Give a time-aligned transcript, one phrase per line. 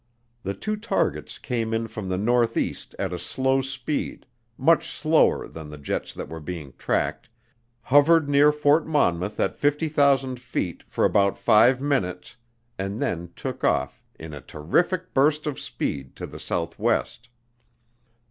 [0.41, 4.25] The two targets came in from the northeast at a slow speed,
[4.57, 7.29] much slower than the jets that were being tracked,
[7.83, 12.35] hovered near Fort Monmouth at 50,000 feet for about five minutes,
[12.79, 17.29] and then took off in a "terrific burst of speed" to the southwest.